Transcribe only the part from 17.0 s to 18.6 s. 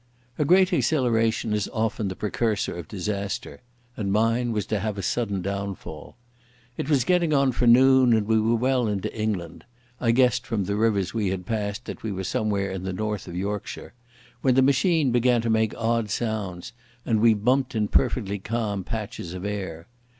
and we bumped in perfectly